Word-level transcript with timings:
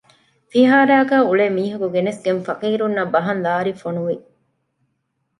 ފިހާރައިގައި 0.51 1.25
އުޅޭ 1.27 1.45
މީހަކު 1.57 1.87
ގެނެސްގެން 1.93 2.41
ފަޤީރުންނަށް 2.47 3.11
ބަހަން 3.13 3.41
ލާރި 3.45 3.73
ފޮނުވި 3.81 4.15